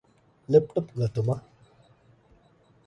[0.51, 1.45] ލެޕްޓޮޕް ގަތުމަށް.